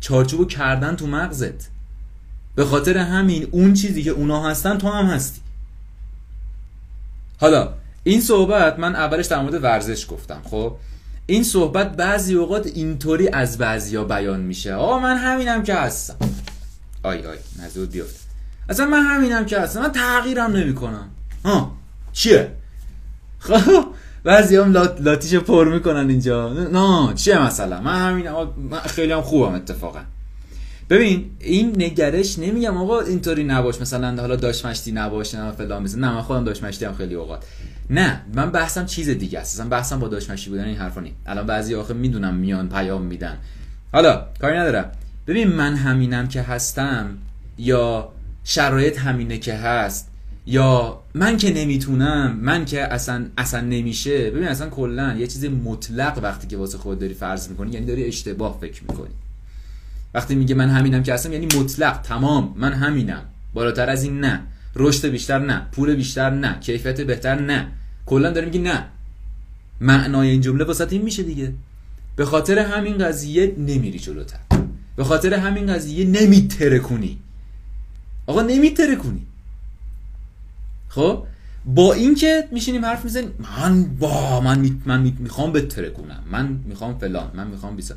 چارچوبو 0.00 0.44
کردن 0.44 0.96
تو 0.96 1.06
مغزت. 1.06 1.68
به 2.54 2.64
خاطر 2.64 2.98
همین 2.98 3.48
اون 3.50 3.74
چیزی 3.74 4.02
که 4.02 4.10
اونا 4.10 4.48
هستن 4.50 4.78
تو 4.78 4.88
هم 4.88 5.06
هستی. 5.06 5.40
حالا 7.40 7.74
این 8.04 8.20
صحبت 8.20 8.78
من 8.78 8.96
اولش 8.96 9.26
در 9.26 9.42
مورد 9.42 9.64
ورزش 9.64 10.06
گفتم 10.10 10.40
خب؟ 10.44 10.76
این 11.26 11.44
صحبت 11.44 11.96
بعضی 11.96 12.34
اوقات 12.34 12.66
اینطوری 12.66 13.28
از 13.28 13.58
بعضیا 13.58 14.04
بیان 14.04 14.40
میشه. 14.40 14.74
آقا 14.74 14.98
من 14.98 15.16
همینم 15.16 15.62
که 15.62 15.74
هستم. 15.74 16.16
آی 17.02 17.26
آی 17.26 17.38
نزود 17.62 17.90
بیفت. 17.90 18.28
اصلا 18.68 18.86
من 18.86 19.02
همینم 19.02 19.46
که 19.46 19.60
هستم. 19.60 19.82
من 19.82 19.92
تغییرم 19.92 20.56
نمی‌کنم. 20.56 21.08
ها 21.44 21.76
چیه؟ 22.12 22.52
خب 23.38 23.84
بعضی 24.24 24.56
هم 24.56 24.72
لات 24.72 25.00
لاتیش 25.00 25.34
پر 25.34 25.74
می‌کنن 25.74 26.08
اینجا. 26.10 26.52
نه 26.52 27.14
چیه 27.14 27.42
مثلا؟ 27.42 27.80
من 27.80 28.08
همین 28.08 28.30
من 28.70 28.78
خیلی 28.78 29.12
هم 29.12 29.22
خوبم 29.22 29.54
اتفاقا. 29.54 30.00
ببین 30.90 31.30
این 31.38 31.82
نگرش 31.82 32.38
نمیگم 32.38 32.76
آقا 32.76 33.00
اینطوری 33.00 33.44
نباش. 33.44 33.80
مثلا 33.80 34.20
حالا 34.20 34.36
داش 34.36 34.64
مشتی 34.64 34.92
نباش 34.92 35.34
نه 35.34 35.52
فلان 35.52 35.82
مثلا. 35.82 36.00
نه 36.00 36.14
من 36.14 36.22
خودم 36.22 36.44
داش 36.44 36.62
مشتی 36.62 36.84
هم 36.84 36.94
خیلی 36.94 37.14
اوقات. 37.14 37.44
نه 37.90 38.20
من 38.34 38.50
بحثم 38.50 38.86
چیز 38.86 39.08
دیگه 39.08 39.38
است. 39.38 39.56
مثلا 39.56 39.68
بحثم 39.68 40.00
با 40.00 40.08
داش 40.08 40.30
مشتی 40.30 40.50
بودن 40.50 40.64
این 40.64 40.76
حرفا 40.76 41.00
نیست. 41.00 41.16
الان 41.26 41.46
بعضی 41.46 41.74
آخه 41.74 41.94
می‌دونم 41.94 42.34
میان 42.34 42.68
پیام 42.68 43.02
میدن. 43.02 43.38
حالا 43.92 44.24
کاری 44.40 44.58
ندارم. 44.58 44.90
ببین 45.26 45.48
من 45.48 45.74
همینم 45.74 46.28
که 46.28 46.42
هستم 46.42 47.18
یا 47.58 48.08
شرایط 48.44 48.98
همینه 48.98 49.38
که 49.38 49.54
هست 49.54 50.10
یا 50.46 50.98
من 51.18 51.36
که 51.36 51.52
نمی‌تونم 51.52 52.38
من 52.42 52.64
که 52.64 52.92
اصلا 52.92 53.26
اصلا 53.38 53.60
نمیشه 53.60 54.30
ببین 54.30 54.48
اصلا 54.48 54.68
کلا 54.68 55.14
یه 55.14 55.26
چیز 55.26 55.44
مطلق 55.44 56.18
وقتی 56.22 56.46
که 56.46 56.56
واسه 56.56 56.78
خود 56.78 56.98
داری 56.98 57.14
فرض 57.14 57.48
می‌کنی 57.48 57.72
یعنی 57.72 57.86
داری 57.86 58.04
اشتباه 58.04 58.58
فکر 58.60 58.82
می‌کنی. 58.88 59.14
وقتی 60.14 60.34
میگه 60.34 60.54
من 60.54 60.70
همینم 60.70 61.02
که 61.02 61.14
هستم 61.14 61.32
یعنی 61.32 61.46
مطلق 61.46 62.00
تمام 62.02 62.54
من 62.56 62.72
همینم. 62.72 63.22
بالاتر 63.54 63.90
از 63.90 64.02
این 64.02 64.20
نه. 64.20 64.40
رشد 64.76 65.08
بیشتر 65.08 65.38
نه. 65.38 65.66
پول 65.72 65.94
بیشتر 65.94 66.30
نه. 66.30 66.58
کیفیت 66.60 67.00
بهتر 67.00 67.40
نه. 67.40 67.66
کلا 68.06 68.30
داری 68.30 68.46
میگی 68.46 68.58
نه. 68.58 68.84
معنای 69.80 70.28
این 70.28 70.40
جمله 70.40 70.64
واسه 70.64 70.86
این 70.90 71.02
میشه 71.02 71.22
دیگه. 71.22 71.52
به 72.16 72.24
خاطر 72.24 72.58
همین 72.58 72.98
قضیه 72.98 73.54
نمیری 73.58 73.98
جلوتر. 73.98 74.38
به 74.96 75.04
خاطر 75.04 75.34
همین 75.34 75.74
قضیه 75.74 76.04
نمیترکونی. 76.04 77.18
آقا 78.26 78.42
نمیترکونی. 78.42 79.27
خب؟ 80.98 81.26
با 81.64 81.92
اینکه 81.92 82.48
میشینیم 82.52 82.84
حرف 82.84 83.04
می‌زنیم 83.04 83.34
من 83.58 83.84
با 83.84 84.40
من 84.40 84.58
می... 84.58 84.82
من 84.86 85.00
می... 85.00 85.16
می‌خوام 85.18 85.52
بترکونم 85.52 86.22
من 86.30 86.60
می‌خوام 86.64 86.98
فلان 86.98 87.30
من 87.34 87.46
می‌خوام 87.46 87.76
بیسا 87.76 87.94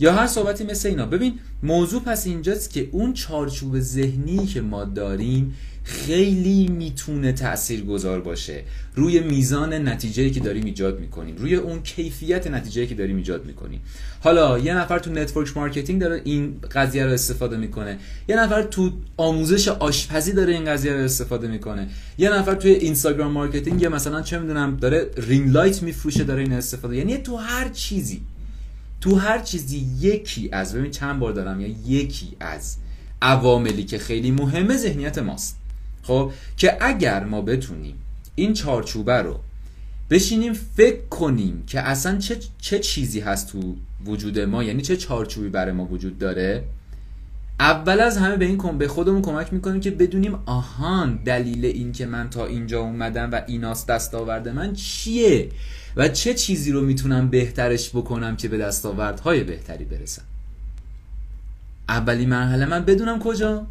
یا 0.00 0.12
هر 0.12 0.26
صحبتی 0.26 0.64
مثل 0.64 0.88
اینا. 0.88 1.06
ببین 1.06 1.38
موضوع 1.62 2.02
پس 2.02 2.26
اینجاست 2.26 2.70
که 2.70 2.88
اون 2.92 3.12
چارچوب 3.12 3.80
ذهنی 3.80 4.46
که 4.46 4.60
ما 4.60 4.84
داریم 4.84 5.54
خیلی 5.84 6.68
می‌تونه 6.68 7.32
تأثیر 7.32 7.84
گذار 7.84 8.20
باشه. 8.20 8.62
روی 8.94 9.20
میزان 9.20 9.88
نتیجه 9.88 10.30
که 10.30 10.40
داریم 10.40 10.64
ایجاد 10.64 11.00
می‌کنیم. 11.00 11.36
روی 11.36 11.54
اون 11.54 11.82
کیفیت 11.82 12.46
نتیجه 12.46 12.86
که 12.86 12.94
داریم 12.94 13.16
ایجاد 13.16 13.46
می‌کنیم. 13.46 13.80
حالا 14.20 14.58
یه 14.58 14.74
نفر 14.74 14.98
تو 14.98 15.10
network 15.10 15.56
marketing 15.56 16.00
داره 16.00 16.20
این 16.24 16.54
قضیه 16.74 17.04
رو 17.04 17.12
استفاده 17.12 17.56
می‌کنه. 17.56 17.98
یه 18.28 18.36
نفر 18.36 18.62
تو 18.62 18.92
آموزش 19.16 19.68
آشپزی 19.68 20.32
داره 20.32 20.52
این 20.52 20.64
قضیه 20.64 20.92
رو 20.92 21.00
استفاده 21.00 21.48
می‌کنه. 21.48 21.88
یه 22.18 22.30
نفر 22.30 22.54
توی 22.54 22.70
Instagram 22.70 23.32
marketing 23.32 23.82
یا 23.82 23.90
مثلا 23.90 24.22
چه 24.22 24.38
می‌دونم 24.38 24.76
داره 24.76 25.10
ring 25.16 25.52
light 25.52 25.82
میفروشه 25.82 26.24
داره 26.24 26.42
این 26.42 26.52
استفاده. 26.52 26.96
یعنی 26.96 27.16
تو 27.16 27.36
هر 27.36 27.68
چیزی 27.68 28.20
تو 29.04 29.16
هر 29.16 29.38
چیزی 29.38 29.88
یکی 30.00 30.48
از 30.52 30.74
ببین 30.74 30.90
چند 30.90 31.18
بار 31.18 31.32
دارم 31.32 31.60
یا 31.60 31.68
یکی 31.86 32.36
از 32.40 32.76
عواملی 33.22 33.84
که 33.84 33.98
خیلی 33.98 34.30
مهمه 34.30 34.76
ذهنیت 34.76 35.18
ماست. 35.18 35.56
خب 36.02 36.32
که 36.56 36.76
اگر 36.80 37.24
ما 37.24 37.40
بتونیم 37.40 37.94
این 38.34 38.52
چارچوبه 38.52 39.12
رو 39.12 39.40
بشینیم 40.10 40.52
فکر 40.52 41.06
کنیم 41.10 41.64
که 41.66 41.80
اصلا 41.80 42.18
چه, 42.18 42.36
چه 42.58 42.78
چیزی 42.78 43.20
هست 43.20 43.52
تو 43.52 43.76
وجود 44.06 44.38
ما 44.40 44.64
یعنی 44.64 44.82
چه 44.82 44.96
چارچوبی 44.96 45.48
برای 45.48 45.72
ما 45.72 45.84
وجود 45.84 46.18
داره 46.18 46.64
اول 47.60 48.00
از 48.00 48.16
همه 48.16 48.36
به 48.36 48.44
این 48.44 48.56
کن 48.56 48.78
به 48.78 48.88
خودمون 48.88 49.22
کمک 49.22 49.52
می‌کنیم 49.52 49.80
که 49.80 49.90
بدونیم 49.90 50.38
آهان 50.46 51.20
دلیل 51.24 51.64
این 51.64 51.92
که 51.92 52.06
من 52.06 52.30
تا 52.30 52.46
اینجا 52.46 52.80
اومدم 52.80 53.30
و 53.32 53.42
ایناست 53.46 53.88
دستاورد 53.88 54.48
من 54.48 54.72
چیه. 54.72 55.48
و 55.96 56.08
چه 56.08 56.34
چیزی 56.34 56.72
رو 56.72 56.80
می‌تونم 56.80 57.28
بهترش 57.28 57.90
بکنم 57.90 58.36
که 58.36 58.48
به 58.48 58.58
دستاوردهای 58.58 59.44
بهتری 59.44 59.84
برسم؟ 59.84 60.22
اولی 61.88 62.26
مرحله 62.26 62.66
من 62.66 62.84
بدونم 62.84 63.18
کجا. 63.18 63.66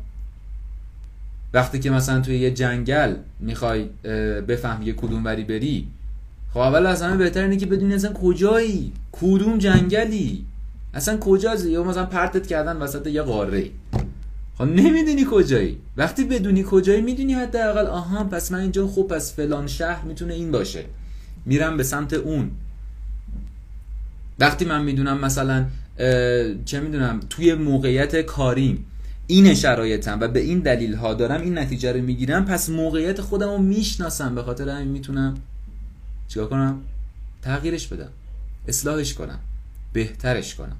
وقتی 1.54 1.80
که 1.80 1.90
مثلا 1.90 2.22
توی 2.22 2.38
یه 2.38 2.52
جنگل 2.52 3.16
می‌خوای 3.40 3.84
بفهم 4.48 4.82
یه 4.82 4.94
کدوم 4.94 5.26
وری 5.26 5.44
بری 5.44 5.88
خب 6.54 6.60
اول 6.60 6.86
از 6.86 7.02
همه 7.02 7.18
بهتر 7.18 7.42
اینه 7.42 7.58
که 7.58 7.66
بدونی 7.66 7.94
اصلا 7.94 8.14
کجایی؟ 8.14 8.94
کدوم 9.12 9.58
جنگلی؟ 9.58 10.46
اصلا 10.94 11.18
کجاست؟ 11.18 11.66
یا 11.66 11.84
مثلا 11.84 12.06
پرتت 12.06 12.48
کردن 12.48 12.78
وسط 12.78 13.08
یه 13.08 13.22
قاره. 13.22 13.70
خب 14.58 14.64
نمی‌دونی 14.64 15.28
کجایی. 15.32 15.78
وقتی 15.98 16.24
بدونی 16.24 16.66
کجایی 16.68 17.02
می‌دونی 17.02 17.34
حداقل 17.34 17.86
آها 17.88 18.24
پس 18.24 18.52
من 18.52 18.60
اینجا 18.60 18.88
خوب 18.88 19.08
پس 19.08 19.36
فلان 19.36 19.68
شهر 19.68 20.06
می‌تونه 20.06 20.34
این 20.34 20.52
باشه. 20.52 20.86
میرم 21.46 21.78
به 21.78 21.84
سمت 21.84 22.14
اون. 22.14 22.52
وقتی 24.40 24.66
من 24.66 24.84
می‌دونم 24.84 25.20
مثلا 25.20 25.66
چه 26.66 26.80
می‌دونم 26.80 27.20
توی 27.30 27.54
موقعیت 27.54 28.22
کاریم 28.22 28.86
این 29.28 29.54
شرایطم 29.54 30.20
و 30.22 30.28
به 30.28 30.40
این 30.40 30.60
دلیل 30.60 30.94
ها 30.94 31.14
دارم 31.14 31.42
این 31.42 31.58
نتیجه 31.58 31.92
رو 31.92 32.02
می‌گیرم 32.02 32.46
پس 32.46 32.70
موقعیت 32.70 33.22
خودم 33.22 33.50
رو 33.50 33.58
می‌شناسم. 33.58 34.36
به 34.36 34.44
خاطر 34.44 34.70
همین 34.70 34.88
می‌تونم 34.88 35.38
چیکار 36.28 36.48
کنم؟ 36.48 36.82
تغییرش 37.42 37.88
بدم. 37.88 38.10
اصلاحش 38.68 39.14
کنم. 39.14 39.40
بهترش 39.94 40.56
کنم. 40.56 40.76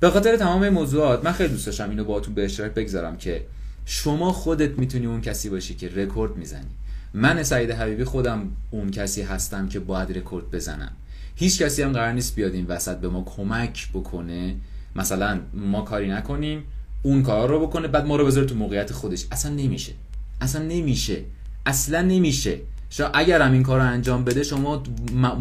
به 0.00 0.10
خاطر 0.10 0.36
تمام 0.36 0.68
موضوعات 0.68 1.24
من 1.24 1.32
خیلی 1.32 1.48
دوست 1.48 1.66
داشتم 1.66 1.90
اینو 1.90 2.04
باهاتون 2.04 2.34
به 2.34 2.44
اشتراک 2.44 2.72
بگذارم 2.72 3.16
که 3.16 3.46
شما 3.86 4.32
خودت 4.32 4.78
می‌تونی 4.78 5.06
اون 5.06 5.20
کسی 5.20 5.48
باشی 5.48 5.74
که 5.74 5.88
رکورد 5.88 6.36
می‌زنی. 6.36 6.70
من 7.14 7.42
سعید 7.42 7.70
حبیبی 7.70 8.04
خودم 8.04 8.48
اون 8.70 8.90
کسی 8.90 9.22
هستم 9.22 9.68
که 9.68 9.80
باید 9.80 10.18
رکورد 10.18 10.50
بزنم. 10.50 10.92
هیچ 11.36 11.62
کسی 11.62 11.82
هم 11.82 11.92
قرار 11.92 12.12
نیست 12.12 12.34
بیاد 12.34 12.54
این 12.54 12.66
وسط 12.66 12.96
به 12.96 13.08
ما 13.08 13.22
کمک 13.36 13.88
بکنه. 13.94 14.56
مثلا 14.96 15.40
ما 15.54 15.82
کاری 15.82 16.10
نکنیم 16.10 16.64
اون 17.02 17.22
کار 17.22 17.48
رو 17.48 17.66
بکنه 17.66 17.88
بعد 17.88 18.06
ما 18.06 18.16
رو 18.16 18.26
بذاره 18.26 18.46
تو 18.46 18.54
موقعیت 18.54 18.92
خودش. 18.92 19.26
اصلا 19.32 19.52
نمیشه. 19.54 19.92
اصلا 20.40 20.62
نمیشه. 20.62 21.24
اصلا 21.66 22.02
نمیشه. 22.02 22.58
شما 22.90 23.06
اگر 23.06 23.42
هم 23.42 23.52
این 23.52 23.62
کار 23.62 23.80
رو 23.80 23.86
انجام 23.86 24.24
بده 24.24 24.42
شما 24.42 24.82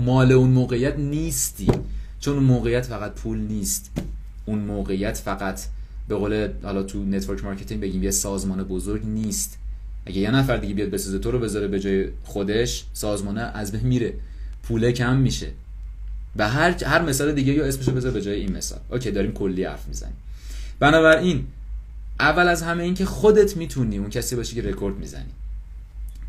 مال 0.06 0.32
اون 0.32 0.50
موقعیت 0.50 1.00
نیستی. 1.00 1.68
چون 2.20 2.34
اون 2.34 2.44
موقعیت 2.44 2.86
فقط 2.86 3.14
پول 3.14 3.38
نیست. 3.38 3.92
اون 4.46 4.60
موقعیت 4.60 5.18
فقط 5.18 5.62
به 6.08 6.16
قول 6.16 6.50
حالا 6.64 6.84
تو 6.84 7.04
network 7.04 7.44
marketing 7.44 7.82
بگیم 7.82 8.04
یه 8.04 8.12
سازمان 8.12 8.64
بزرگ 8.64 9.06
نیست. 9.06 9.58
اگه 10.06 10.18
یه 10.18 10.32
نفر 10.32 10.58
دیگه 10.58 10.74
بیاد 10.74 10.90
بسازه 10.90 11.20
تو 11.20 11.32
رو 11.32 11.40
بذاره 11.40 11.68
به 11.68 11.80
جای 11.80 12.08
خودش 12.24 12.86
سازمانه 12.94 13.42
از 13.42 13.72
بین 13.72 13.82
میره. 13.82 14.14
پوله 14.64 14.92
کم 14.92 15.18
میشه. 15.18 15.48
و 16.36 16.50
هر 16.50 16.84
هر 16.84 17.02
مثال 17.02 17.32
دیگه 17.32 17.54
یا 17.54 17.66
اسمشو 17.66 17.92
بذار 17.92 18.12
به 18.12 18.22
جای 18.22 18.40
این 18.40 18.58
مثال. 18.58 18.80
okay 18.92 19.12
داریم 19.12 19.32
کلی 19.32 19.64
حرف 19.64 19.88
می‌زنیم. 19.88 20.16
بنابراین 20.80 21.46
اول 22.20 22.48
از 22.48 22.62
همه 22.62 22.84
این 22.84 22.94
که 22.94 23.06
خودت 23.06 23.58
می‌تونی 23.58 23.98
اون 23.98 24.10
کسی 24.10 24.36
باشی 24.36 24.56
که 24.56 24.62
رکورد 24.62 24.98
می‌زنی. 24.98 25.32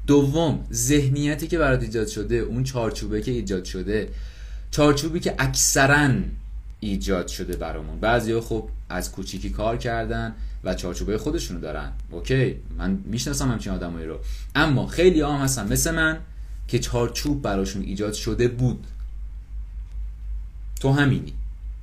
دوم 0.06 0.66
ذهنیتی 0.72 1.46
که 1.46 1.58
برات 1.58 1.82
ایجاد 1.82 2.06
شده 2.06 2.34
اون 2.34 2.64
چارچوبه 2.64 3.22
که 3.22 3.30
ایجاد 3.30 3.64
شده. 3.64 4.08
چارچوبی 4.70 5.20
که 5.20 5.34
اکثرا 5.38 6.10
ایجاد 6.80 7.28
شده 7.28 7.56
برامون. 7.56 8.00
بعضی 8.00 8.40
خب 8.40 8.68
از 8.88 9.12
کوچیکی 9.12 9.50
کار 9.50 9.76
کردن 9.76 10.34
و 10.64 10.74
چارچوبه 10.74 11.18
خودشونو 11.18 11.60
دارن. 11.60 11.92
okay 12.10 12.56
من 12.78 12.98
می‌شناسم 13.04 13.50
همچین 13.50 13.72
آدمایی 13.72 14.06
رو. 14.06 14.18
اما 14.54 14.86
خیلی 14.86 15.20
هم 15.20 15.36
هستن 15.36 15.72
مثل 15.72 15.94
من 15.94 16.18
که 16.68 16.78
چارچوب 16.78 17.42
براشون 17.42 17.82
ایجاد 17.82 18.12
شده 18.12 18.48
بود. 18.48 18.86
تو 20.80 20.92
همینی. 20.92 21.32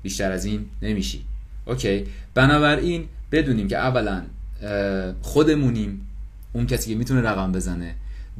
بیشتر 0.03 0.31
از 0.31 0.45
این 0.45 0.65
نمیشی. 0.81 1.25
اوکی 1.65 2.05
بنابراین 2.33 3.07
بدونیم 3.31 3.67
که 3.67 3.77
اولا 3.77 4.23
خودمونیم 5.21 6.07
اون 6.53 6.67
کسی 6.67 6.89
که 6.89 6.95
می‌تونه 6.95 7.21
رقم 7.21 7.51
بزنه. 7.51 7.95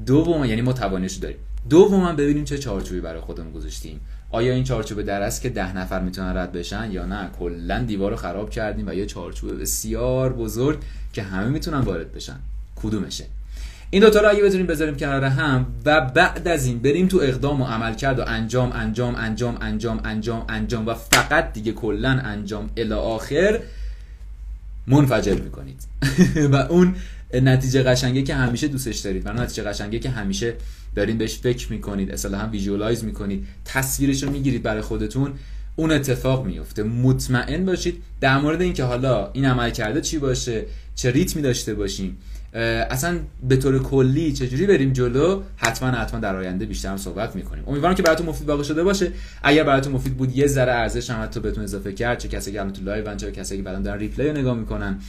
دوم 0.05 0.45
یعنی 0.45 0.61
ما 0.61 0.73
توانش 0.73 1.13
داریم. 1.13 1.37
دوم 1.69 2.15
ببینیم 2.15 2.43
چه 2.43 2.57
چارچوبی 2.57 3.01
برای 3.01 3.21
خودمون 3.21 3.53
گذاشتیم. 3.53 3.99
آیا 4.31 4.53
این 4.53 4.63
چارچوب 4.63 5.01
در 5.01 5.21
است 5.21 5.41
که 5.41 5.49
ده 5.49 5.77
نفر 5.77 6.01
می‌تونن 6.01 6.37
رد 6.37 6.51
بشن 6.51 6.91
یا 6.91 7.05
نه؟ 7.05 7.29
کلا 7.39 7.79
دیوار 7.79 8.11
رو 8.11 8.17
خراب 8.17 8.49
کردیم 8.49 8.87
و 8.87 8.93
یه 8.93 9.05
چارچوب 9.05 9.61
بسیار 9.61 10.33
بزرگ 10.33 10.79
که 11.13 11.23
همه 11.23 11.47
می‌تونن 11.47 11.79
وارد 11.79 12.13
بشن. 12.13 12.39
کدومشه؟ 12.75 13.25
این 13.89 14.01
دوتا 14.01 14.21
رو 14.21 14.29
اگه 14.29 14.43
بتونیم 14.43 14.67
بذاریم 14.67 14.95
کنار 14.95 15.23
هم 15.23 15.65
و 15.85 16.01
بعد 16.01 16.47
از 16.47 16.65
این 16.65 16.79
بریم 16.79 17.07
تو 17.07 17.17
اقدام 17.17 17.61
و 17.61 17.65
عمل 17.65 17.93
کرد 17.93 18.19
و 18.19 18.23
انجام 18.27 18.71
انجام 18.71 19.15
انجام 19.15 19.57
انجام 19.61 19.99
انجام 20.03 20.45
انجام 20.49 20.87
و 20.87 20.93
فقط 20.93 21.53
دیگه 21.53 21.71
کلا 21.71 22.09
انجام. 22.09 22.69
الی 22.77 22.93
آخر 22.93 23.59
منفجر 24.87 25.33
می‌کنید. 25.33 25.83
و 26.51 26.55
اون 26.55 26.95
نتیجه 27.33 27.83
قشنگه 27.83 28.23
که 28.23 28.35
همیشه 28.35 28.67
دوستش 28.67 28.97
دارید. 28.97 29.27
و 29.27 29.33
نتیجه 29.33 29.63
قشنگه 29.63 29.99
که 29.99 30.09
همیشه 30.09 30.53
دارین 30.95 31.17
بهش 31.17 31.37
فکر 31.37 31.71
می‌کنید. 31.71 32.11
اصلا 32.11 32.49
ویژوالایز 32.51 33.03
می‌کنید. 33.03 33.47
تصویرش 33.65 34.23
رو 34.23 34.31
می‌گیرید 34.31 34.63
برای 34.63 34.81
خودتون. 34.81 35.33
اون 35.75 35.91
اتفاق 35.91 36.45
میفته 36.45 36.83
مطمئن 36.83 37.65
باشید 37.65 38.03
در 38.21 38.37
مورد 38.37 38.61
اینکه 38.61 38.83
حالا 38.83 39.31
این 39.33 39.45
عمل 39.45 39.69
کرده 39.69 40.01
چی 40.01 40.17
باشه 40.17 40.65
چه 40.95 41.11
ریتمی 41.11 41.41
داشته 41.41 41.73
باشیم 41.73 42.17
اصلا 42.53 43.19
به 43.49 43.57
طور 43.57 43.83
کلی 43.83 44.33
چجوری 44.33 44.65
بریم 44.65 44.93
جلو 44.93 45.41
حتما 45.57 45.89
حتما 45.89 46.19
در 46.19 46.35
آینده 46.35 46.65
بیشتر 46.65 46.89
هم 46.89 46.97
صحبت 46.97 47.35
می‌کنیم. 47.35 47.63
امیدوارم 47.67 47.95
که 47.95 48.03
براتون 48.03 48.25
مفید 48.25 48.47
واقع 48.47 48.63
شده 48.63 48.83
باشه. 48.83 49.11
اگر 49.43 49.63
براتون 49.63 49.93
مفید 49.93 50.17
بود 50.17 50.37
یه 50.37 50.47
ذره 50.47 50.71
ارزش 50.71 51.09
هم 51.09 51.23
حتی 51.23 51.39
بهتون 51.39 51.63
اضافه 51.63 51.93
کرد 51.93 52.17
چه 52.17 52.27
کسی 52.27 52.51
که 52.51 52.59
الان 52.59 52.73
تو 52.73 52.83
live 52.83 53.15
چه 53.15 53.31
کسی 53.31 53.57
که 53.57 53.63
بعدا 53.63 53.79
دارن 53.79 53.99
replay 53.99 54.31
نگاه 54.31 54.57
می‌کنن. 54.57 54.99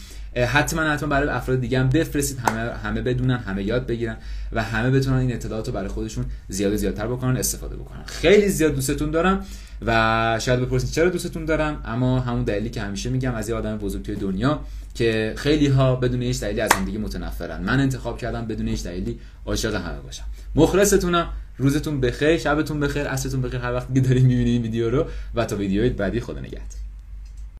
حتما 0.47 0.83
حتما 0.83 1.09
برای 1.09 1.29
افراد 1.29 1.61
دیگه 1.61 1.81
هم 1.81 1.89
بفرستید 1.89 2.39
همه 2.39 2.73
همه 2.73 3.03
بدونن 3.03 3.37
همه 3.37 3.63
یاد 3.63 3.87
بگیرن 3.87 4.17
و 4.53 4.63
همه 4.63 4.91
بتونن 4.91 5.17
این 5.17 5.33
اطلاعات 5.33 5.67
رو 5.67 5.75
برای 5.75 5.89
خودشون 5.89 6.25
زیاد 6.49 6.77
زیادتر 6.77 7.07
بکنن 7.07 7.37
استفاده 7.37 7.77
بکنن. 7.77 8.05
خیلی 8.07 8.49
زیاد 8.49 8.75
دوستتون 8.75 9.11
دارم 9.11 9.45
و 9.87 10.39
شاید 10.43 10.61
بپرسید 10.61 10.91
چرا 10.91 11.09
دوستتون 11.09 11.45
دارم 11.45 11.83
اما 11.85 12.21
همون 12.21 12.43
دلیلی 12.43 12.71
که 12.71 12.81
همیشه 12.81 13.11
میگم 13.11 13.35
از 13.35 13.49
یه 13.49 13.55
آدم 13.55 13.79
بزرگ 13.79 14.03
توی 14.03 14.15
دنیا 14.15 14.61
که 14.95 15.35
خیلی 15.37 15.67
ها 15.67 15.97
بدون 15.97 16.23
هیچ 16.23 16.41
دلیلی 16.41 16.61
از 16.61 16.71
دیگه 16.87 16.99
متنفرن. 16.99 17.63
من 17.63 17.81
انتخاب 17.81 18.19
کردم 18.19 18.47
بدون 18.47 18.69
هیچ 18.69 18.85
دلیلی 18.85 19.19
عاشق 19.47 19.75
همه 19.75 20.01
باشم. 20.01 20.25
مخلصتونم. 20.55 21.29
روزتون 21.59 22.01
بخیر 22.01 22.39
شبتون 22.39 22.81
بخیر 22.81 23.07
عصرتون 23.09 23.43
بخیر. 23.43 23.61
هر 23.61 23.73
وقت 23.73 23.95
که 23.95 24.01
دارید 24.01 24.25
می‌بینید 24.25 24.63
ویدیو 24.63 24.91
رو 24.91 25.07
و 25.35 25.45
تا 25.45 25.57
ویدیوی 25.57 25.91
بعدی 25.91 26.21
خدا 26.21 26.41
نگهدار. 26.41 26.88